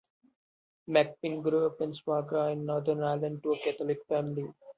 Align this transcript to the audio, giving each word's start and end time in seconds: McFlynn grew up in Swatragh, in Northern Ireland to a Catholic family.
McFlynn 0.89 1.43
grew 1.43 1.67
up 1.67 1.79
in 1.81 1.91
Swatragh, 1.93 2.53
in 2.53 2.65
Northern 2.65 3.03
Ireland 3.03 3.43
to 3.43 3.51
a 3.53 3.59
Catholic 3.59 4.03
family. 4.07 4.51